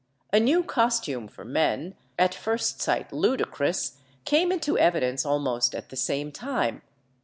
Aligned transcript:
A 0.33 0.39
new' 0.39 0.63
costume 0.63 1.27
for 1.27 1.45
men, 1.45 1.93
at 2.17 2.33
first 2.33 2.81
sight 2.81 3.13
ludicrous, 3.13 3.99
came 4.25 4.51
into 4.51 4.75
evidence 4.75 5.27
almost 5.27 5.75
at 5.75 5.89
the 5.89 5.95
same 5.95 6.31
time. 6.31 6.81